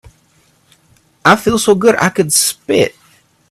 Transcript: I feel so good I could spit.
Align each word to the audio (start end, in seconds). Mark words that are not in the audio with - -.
I 1.23 1.35
feel 1.35 1.59
so 1.59 1.75
good 1.75 1.95
I 1.99 2.09
could 2.09 2.33
spit. 2.33 2.95